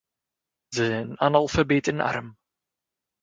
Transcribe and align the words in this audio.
Ze 0.67 0.85
zijn 0.85 1.19
analfabeet 1.19 1.87
en 1.87 1.99
arm. 1.99 2.29